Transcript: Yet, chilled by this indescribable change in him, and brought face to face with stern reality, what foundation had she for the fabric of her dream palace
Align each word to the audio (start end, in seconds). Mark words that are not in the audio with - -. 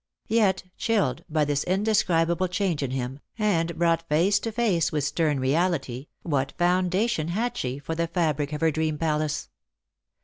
Yet, 0.29 0.63
chilled 0.77 1.23
by 1.29 1.45
this 1.45 1.63
indescribable 1.63 2.47
change 2.47 2.81
in 2.81 2.89
him, 2.89 3.19
and 3.37 3.77
brought 3.77 4.09
face 4.09 4.39
to 4.39 4.51
face 4.51 4.91
with 4.91 5.03
stern 5.03 5.39
reality, 5.39 6.07
what 6.23 6.53
foundation 6.57 7.27
had 7.27 7.55
she 7.55 7.77
for 7.77 7.93
the 7.93 8.07
fabric 8.07 8.51
of 8.51 8.61
her 8.61 8.71
dream 8.71 8.97
palace 8.97 9.49